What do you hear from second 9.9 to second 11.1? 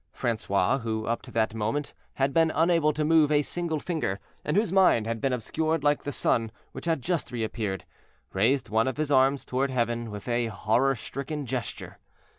with a horror